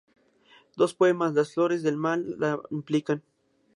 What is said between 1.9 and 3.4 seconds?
mal" la implican.